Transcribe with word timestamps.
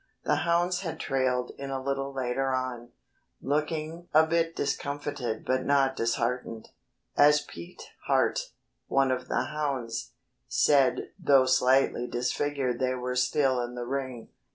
The 0.23 0.37
hounds 0.37 0.79
had 0.79 0.99
trailed 0.99 1.51
in 1.59 1.69
a 1.69 1.79
little 1.79 2.11
later 2.11 2.55
on, 2.55 2.89
looking 3.39 4.07
a 4.15 4.25
bit 4.25 4.55
discomfited 4.55 5.45
but 5.45 5.63
not 5.63 5.95
disheartened. 5.95 6.69
As 7.15 7.41
Pete 7.41 7.83
Hart, 8.07 8.49
one 8.87 9.11
of 9.11 9.27
the 9.27 9.43
hounds, 9.43 10.13
said 10.47 11.11
"though 11.19 11.45
slightly 11.45 12.07
disfigured 12.07 12.79
they 12.79 12.95
were 12.95 13.15
still 13.15 13.61
in 13.61 13.75
the 13.75 13.85
ring." 13.85 14.29